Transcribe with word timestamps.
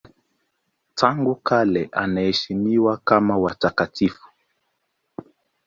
Tangu 0.95 1.35
kale 1.35 1.89
anaheshimiwa 1.91 2.97
kama 2.97 3.37
watakatifu. 3.37 4.27